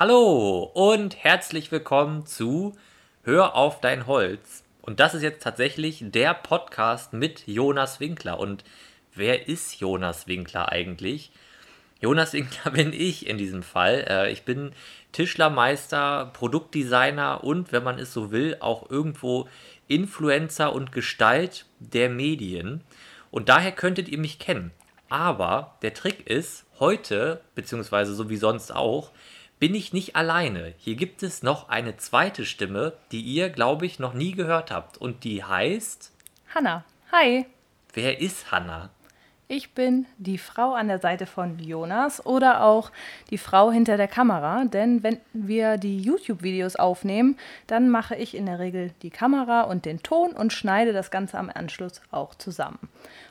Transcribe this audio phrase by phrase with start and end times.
[0.00, 2.74] Hallo und herzlich willkommen zu
[3.22, 4.64] Hör auf dein Holz.
[4.80, 8.40] Und das ist jetzt tatsächlich der Podcast mit Jonas Winkler.
[8.40, 8.64] Und
[9.14, 11.32] wer ist Jonas Winkler eigentlich?
[12.00, 14.06] Jonas Winkler bin ich in diesem Fall.
[14.08, 14.72] Äh, ich bin
[15.12, 19.50] Tischlermeister, Produktdesigner und, wenn man es so will, auch irgendwo
[19.86, 22.80] Influencer und Gestalt der Medien.
[23.30, 24.70] Und daher könntet ihr mich kennen.
[25.10, 29.10] Aber der Trick ist, heute, beziehungsweise so wie sonst auch,
[29.60, 30.74] bin ich nicht alleine.
[30.78, 34.96] Hier gibt es noch eine zweite Stimme, die ihr, glaube ich, noch nie gehört habt.
[34.96, 36.12] Und die heißt.
[36.54, 36.84] Hanna.
[37.12, 37.46] Hi.
[37.92, 38.88] Wer ist Hanna?
[39.52, 42.92] Ich bin die Frau an der Seite von Jonas oder auch
[43.30, 48.46] die Frau hinter der Kamera, denn wenn wir die YouTube-Videos aufnehmen, dann mache ich in
[48.46, 52.78] der Regel die Kamera und den Ton und schneide das Ganze am Anschluss auch zusammen.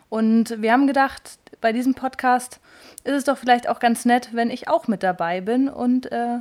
[0.09, 2.59] Und wir haben gedacht, bei diesem Podcast
[3.04, 6.40] ist es doch vielleicht auch ganz nett, wenn ich auch mit dabei bin und äh,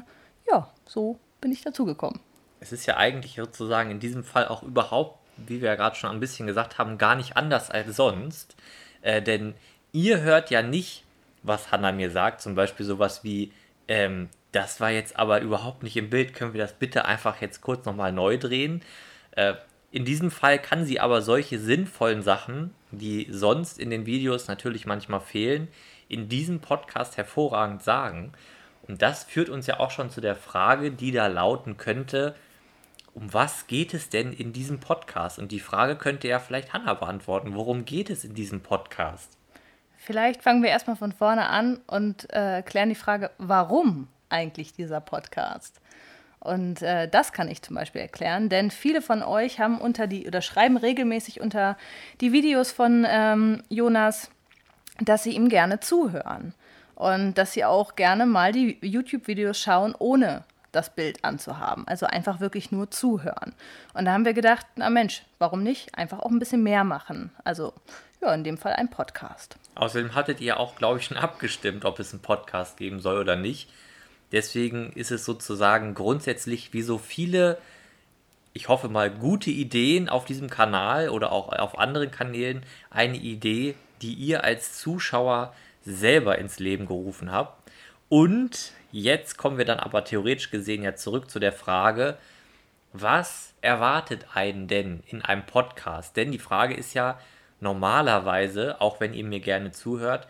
[0.50, 2.20] ja, so bin ich dazugekommen.
[2.60, 6.11] Es ist ja eigentlich sozusagen in diesem Fall auch überhaupt, wie wir ja gerade schon
[6.11, 8.56] ein bisschen gesagt haben, gar nicht anders als sonst.
[9.02, 9.55] Äh, denn
[9.92, 11.05] ihr hört ja nicht,
[11.42, 13.52] was Hannah mir sagt, zum Beispiel sowas wie,
[13.86, 17.61] ähm, das war jetzt aber überhaupt nicht im Bild, können wir das bitte einfach jetzt
[17.61, 18.83] kurz nochmal neu drehen.
[19.33, 19.55] Äh,
[19.91, 24.86] in diesem Fall kann sie aber solche sinnvollen Sachen, die sonst in den Videos natürlich
[24.86, 25.69] manchmal fehlen,
[26.08, 28.33] in diesem Podcast hervorragend sagen.
[28.86, 32.34] Und das führt uns ja auch schon zu der Frage, die da lauten könnte,
[33.14, 35.39] um was geht es denn in diesem Podcast?
[35.39, 37.55] Und die Frage könnte ja vielleicht Hannah beantworten.
[37.55, 39.36] Worum geht es in diesem Podcast?
[39.97, 45.00] Vielleicht fangen wir erstmal von vorne an und äh, klären die Frage, warum eigentlich dieser
[45.00, 45.80] Podcast?
[46.41, 50.27] Und äh, das kann ich zum Beispiel erklären, denn viele von euch haben unter die
[50.27, 51.77] oder schreiben regelmäßig unter
[52.20, 54.30] die Videos von ähm, Jonas,
[55.00, 56.55] dass sie ihm gerne zuhören
[56.95, 61.86] und dass sie auch gerne mal die YouTube-Videos schauen, ohne das Bild anzuhaben.
[61.89, 63.55] Also einfach wirklich nur zuhören.
[63.95, 65.95] Und da haben wir gedacht, na Mensch, warum nicht?
[65.97, 67.30] Einfach auch ein bisschen mehr machen.
[67.45, 67.73] Also
[68.20, 69.57] ja, in dem Fall ein Podcast.
[69.77, 73.36] Außerdem hattet ihr auch, glaube ich, schon abgestimmt, ob es einen Podcast geben soll oder
[73.36, 73.70] nicht.
[74.33, 77.58] Deswegen ist es sozusagen grundsätzlich wie so viele,
[78.52, 83.74] ich hoffe mal, gute Ideen auf diesem Kanal oder auch auf anderen Kanälen eine Idee,
[84.02, 87.70] die ihr als Zuschauer selber ins Leben gerufen habt.
[88.08, 92.17] Und Jetzt kommen wir dann aber theoretisch gesehen ja zurück zu der Frage,
[92.94, 96.17] was erwartet einen denn in einem Podcast?
[96.17, 97.20] Denn die Frage ist ja
[97.61, 100.27] normalerweise, auch wenn ihr mir gerne zuhört,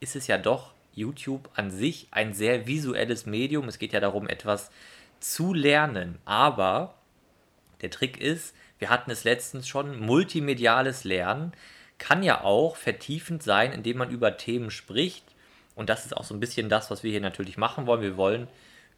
[0.00, 3.68] ist es ja doch YouTube an sich ein sehr visuelles Medium.
[3.68, 4.70] Es geht ja darum, etwas
[5.20, 6.18] zu lernen.
[6.24, 6.94] Aber
[7.80, 11.52] der Trick ist, wir hatten es letztens schon, multimediales Lernen
[11.98, 15.24] kann ja auch vertiefend sein, indem man über Themen spricht,
[15.74, 18.02] und das ist auch so ein bisschen das, was wir hier natürlich machen wollen.
[18.02, 18.48] Wir wollen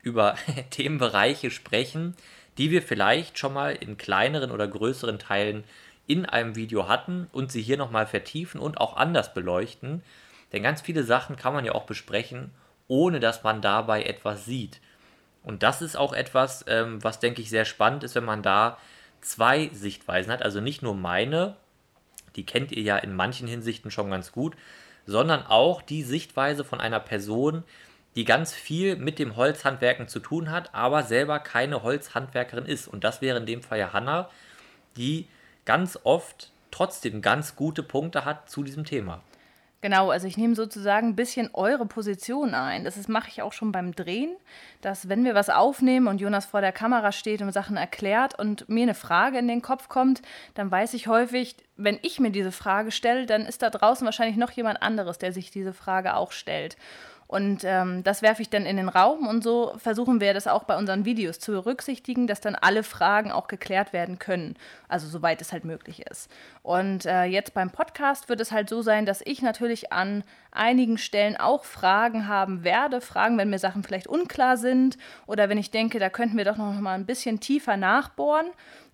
[0.03, 0.37] über
[0.71, 2.17] Themenbereiche sprechen,
[2.59, 5.65] die wir vielleicht schon mal in kleineren oder größeren Teilen
[6.07, 10.03] in einem Video hatten und sie hier nochmal vertiefen und auch anders beleuchten.
[10.55, 12.53] Denn ganz viele Sachen kann man ja auch besprechen,
[12.87, 14.81] ohne dass man dabei etwas sieht.
[15.43, 18.79] Und das ist auch etwas, ähm, was denke ich sehr spannend ist, wenn man da
[19.21, 20.43] zwei Sichtweisen hat.
[20.43, 21.57] Also nicht nur meine,
[22.37, 24.55] die kennt ihr ja in manchen Hinsichten schon ganz gut,
[25.07, 27.65] sondern auch die Sichtweise von einer Person,
[28.15, 32.87] die ganz viel mit dem Holzhandwerken zu tun hat, aber selber keine Holzhandwerkerin ist.
[32.87, 34.31] Und das wäre in dem Fall ja Hanna,
[34.97, 35.27] die
[35.65, 39.21] ganz oft trotzdem ganz gute Punkte hat zu diesem Thema.
[39.85, 42.85] Genau, also ich nehme sozusagen ein bisschen eure Position ein.
[42.85, 44.35] Das mache ich auch schon beim Drehen,
[44.81, 48.67] dass wenn wir was aufnehmen und Jonas vor der Kamera steht und Sachen erklärt und
[48.67, 50.23] mir eine Frage in den Kopf kommt,
[50.55, 54.39] dann weiß ich häufig, wenn ich mir diese Frage stelle, dann ist da draußen wahrscheinlich
[54.39, 56.79] noch jemand anderes, der sich diese Frage auch stellt.
[57.27, 60.65] Und ähm, das werfe ich dann in den Raum und so versuchen wir das auch
[60.65, 64.57] bei unseren Videos zu berücksichtigen, dass dann alle Fragen auch geklärt werden können.
[64.89, 66.31] Also soweit es halt möglich ist.
[66.63, 70.99] Und äh, jetzt beim Podcast wird es halt so sein, dass ich natürlich an einigen
[70.99, 73.01] Stellen auch Fragen haben werde.
[73.01, 76.57] Fragen, wenn mir Sachen vielleicht unklar sind oder wenn ich denke, da könnten wir doch
[76.57, 78.47] noch mal ein bisschen tiefer nachbohren.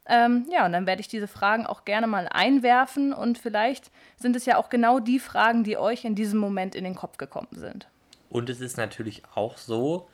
[0.06, 4.34] Ähm, ja, und dann werde ich diese Fragen auch gerne mal einwerfen und vielleicht sind
[4.34, 7.48] es ja auch genau die Fragen, die euch in diesem Moment in den Kopf gekommen
[7.52, 7.86] sind.
[8.30, 10.08] Und es ist natürlich auch so,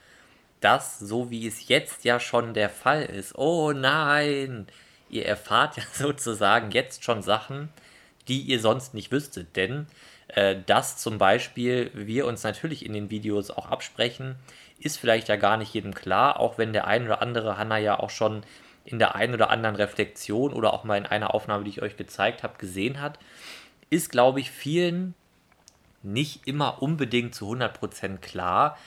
[0.61, 4.67] dass, so wie es jetzt ja schon der Fall ist, oh nein,
[5.09, 7.69] ihr erfahrt ja sozusagen jetzt schon Sachen,
[8.27, 9.55] die ihr sonst nicht wüsstet.
[9.55, 9.87] Denn
[10.29, 14.37] äh, dass zum Beispiel wir uns natürlich in den Videos auch absprechen,
[14.81, 17.99] ist vielleicht ja gar nicht jedem klar, auch wenn der ein oder andere Hanna ja
[17.99, 18.43] auch schon
[18.85, 21.97] in der einen oder anderen Reflexion oder auch mal in einer Aufnahme, die ich euch
[21.97, 23.19] gezeigt habe, gesehen hat,
[23.91, 25.15] ist, glaube ich, vielen
[26.07, 28.79] nicht immer unbedingt zu 100% klar,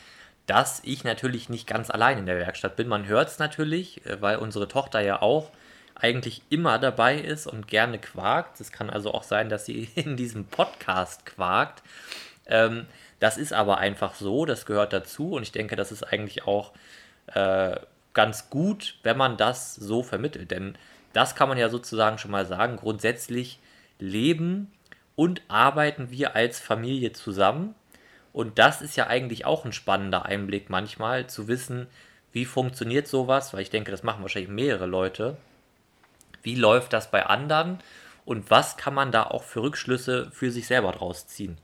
[0.48, 2.88] dass ich natürlich nicht ganz allein in der Werkstatt bin.
[2.88, 5.52] Man hört es natürlich, äh, weil unsere Tochter ja auch
[5.96, 8.60] eigentlich immer dabei ist und gerne quakt.
[8.60, 11.84] Es kann also auch sein, dass sie in diesem Podcast quakt.
[12.48, 12.88] Ähm,
[13.20, 16.72] das ist aber einfach so, das gehört dazu und ich denke, das ist eigentlich auch
[17.28, 17.76] äh,
[18.14, 20.52] ganz gut, wenn man das so vermittelt.
[20.52, 20.76] Denn
[21.14, 22.78] das kann man ja sozusagen schon mal sagen.
[22.78, 23.60] Grundsätzlich
[24.00, 24.72] leben
[25.20, 27.76] und arbeiten wir als Familie zusammen.
[28.32, 31.88] Und das ist ja eigentlich auch ein spannender Einblick manchmal, zu wissen,
[32.32, 35.36] wie funktioniert sowas, weil ich denke, das machen wahrscheinlich mehrere Leute.
[36.42, 37.80] Wie läuft das bei anderen
[38.24, 41.58] und was kann man da auch für Rückschlüsse für sich selber draus ziehen?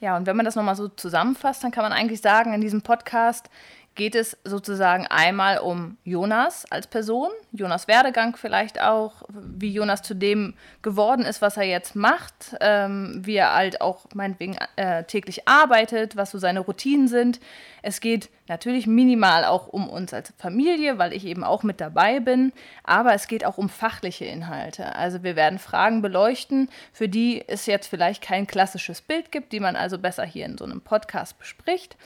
[0.00, 2.82] Ja, und wenn man das nochmal so zusammenfasst, dann kann man eigentlich sagen, in diesem
[2.82, 3.48] Podcast
[3.94, 10.14] geht es sozusagen einmal um Jonas als Person, Jonas Werdegang vielleicht auch, wie Jonas zu
[10.14, 15.46] dem geworden ist, was er jetzt macht, ähm, wie er halt auch meinetwegen äh, täglich
[15.46, 17.40] arbeitet, was so seine Routinen sind.
[17.82, 22.20] Es geht natürlich minimal auch um uns als Familie, weil ich eben auch mit dabei
[22.20, 22.52] bin,
[22.84, 24.94] aber es geht auch um fachliche Inhalte.
[24.94, 29.60] Also wir werden Fragen beleuchten, für die es jetzt vielleicht kein klassisches Bild gibt, die
[29.60, 31.96] man also besser hier in so einem Podcast bespricht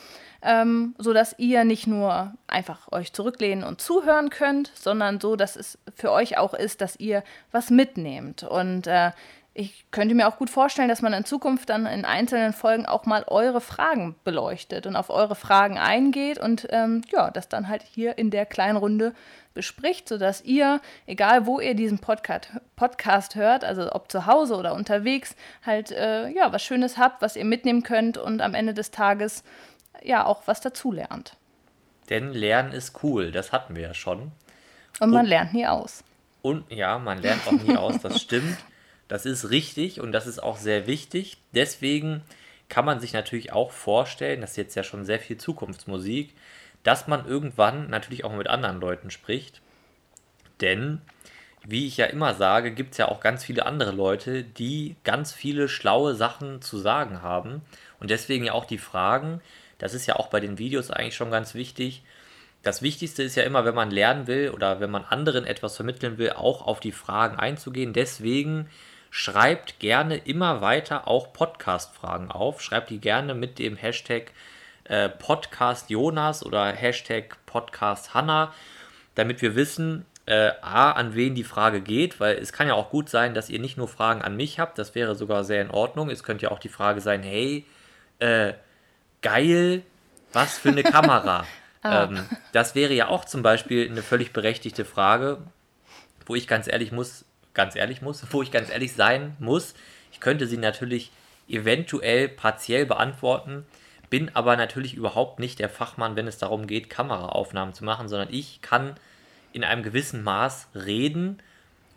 [0.46, 5.78] ähm, sodass ihr nicht nur einfach euch zurücklehnen und zuhören könnt, sondern so, dass es
[5.94, 8.44] für euch auch ist, dass ihr was mitnehmt.
[8.44, 9.10] Und äh,
[9.52, 13.04] ich könnte mir auch gut vorstellen, dass man in Zukunft dann in einzelnen Folgen auch
[13.04, 17.82] mal eure Fragen beleuchtet und auf eure Fragen eingeht und ähm, ja, das dann halt
[17.82, 19.12] hier in der kleinen Runde
[19.52, 24.74] bespricht, sodass ihr, egal wo ihr diesen Podcast, Podcast hört, also ob zu Hause oder
[24.74, 28.90] unterwegs, halt äh, ja was Schönes habt, was ihr mitnehmen könnt und am Ende des
[28.90, 29.44] Tages
[30.02, 31.36] ja auch was dazulernt.
[32.10, 34.32] Denn Lernen ist cool, das hatten wir ja schon.
[35.00, 36.04] Und man und, lernt nie aus.
[36.42, 38.56] Und ja, man lernt auch nie aus, das stimmt.
[39.08, 41.38] Das ist richtig und das ist auch sehr wichtig.
[41.52, 42.22] Deswegen
[42.68, 46.34] kann man sich natürlich auch vorstellen, das ist jetzt ja schon sehr viel Zukunftsmusik,
[46.82, 49.60] dass man irgendwann natürlich auch mit anderen Leuten spricht.
[50.60, 51.00] Denn,
[51.64, 55.32] wie ich ja immer sage, gibt es ja auch ganz viele andere Leute, die ganz
[55.32, 57.62] viele schlaue Sachen zu sagen haben.
[58.00, 59.40] Und deswegen ja auch die Fragen,
[59.78, 62.02] das ist ja auch bei den Videos eigentlich schon ganz wichtig.
[62.62, 66.18] Das Wichtigste ist ja immer, wenn man lernen will oder wenn man anderen etwas vermitteln
[66.18, 67.92] will, auch auf die Fragen einzugehen.
[67.92, 68.68] Deswegen
[69.10, 72.60] schreibt gerne immer weiter auch Podcast-Fragen auf.
[72.60, 74.32] Schreibt die gerne mit dem Hashtag
[74.84, 78.52] äh, Podcast Jonas oder Hashtag Podcast Hanna,
[79.14, 82.90] damit wir wissen, äh, A, an wen die Frage geht, weil es kann ja auch
[82.90, 85.70] gut sein, dass ihr nicht nur Fragen an mich habt, das wäre sogar sehr in
[85.70, 86.10] Ordnung.
[86.10, 87.64] Es könnte ja auch die Frage sein, hey,
[88.18, 88.54] äh,
[89.26, 89.82] geil,
[90.32, 91.44] was für eine Kamera.
[91.82, 92.04] ah.
[92.04, 95.38] ähm, das wäre ja auch zum Beispiel eine völlig berechtigte Frage,
[96.26, 99.74] wo ich ganz ehrlich muss, ganz ehrlich muss, wo ich ganz ehrlich sein muss.
[100.12, 101.10] Ich könnte sie natürlich
[101.48, 103.66] eventuell partiell beantworten,
[104.10, 108.32] bin aber natürlich überhaupt nicht der Fachmann, wenn es darum geht, Kameraaufnahmen zu machen, sondern
[108.32, 108.94] ich kann
[109.52, 111.42] in einem gewissen Maß reden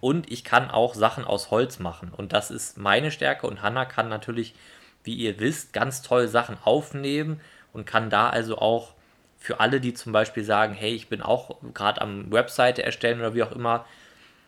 [0.02, 2.12] und ich kann auch Sachen aus Holz machen.
[2.16, 4.56] Und das ist meine Stärke und Hanna kann natürlich
[5.04, 7.40] wie ihr wisst, ganz toll Sachen aufnehmen
[7.74, 8.94] und kann da also auch
[9.38, 13.34] für alle, die zum Beispiel sagen, hey, ich bin auch gerade am Webseite erstellen oder
[13.34, 13.86] wie auch immer,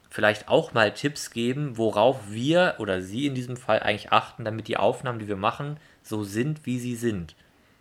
[0.09, 4.68] vielleicht auch mal Tipps geben, worauf wir oder Sie in diesem Fall eigentlich achten, damit
[4.68, 7.36] die Aufnahmen, die wir machen, so sind, wie sie sind.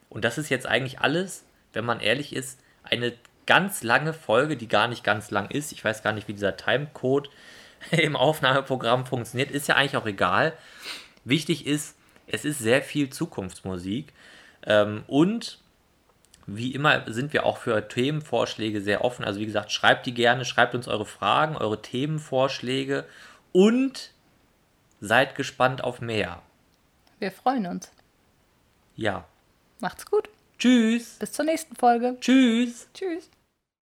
[0.08, 3.12] Und das ist jetzt eigentlich alles, wenn man ehrlich ist, eine
[3.46, 5.72] ganz lange Folge, die gar nicht ganz lang ist.
[5.72, 7.30] Ich weiß gar nicht, wie dieser Timecode
[7.90, 10.52] im Aufnahmeprogramm funktioniert, ist ja eigentlich auch egal.
[11.24, 11.96] Wichtig ist,
[12.32, 14.12] es ist sehr viel Zukunftsmusik.
[14.66, 15.58] Ähm, und
[16.46, 19.24] wie immer sind wir auch für Themenvorschläge sehr offen.
[19.24, 23.04] Also wie gesagt, schreibt die gerne, schreibt uns eure Fragen, eure Themenvorschläge
[23.52, 24.12] und
[25.00, 26.42] seid gespannt auf mehr.
[27.18, 27.90] Wir freuen uns.
[28.96, 29.24] Ja.
[29.78, 30.28] Macht's gut.
[30.58, 31.16] Tschüss.
[31.18, 32.16] Bis zur nächsten Folge.
[32.20, 32.88] Tschüss.
[32.92, 33.30] Tschüss.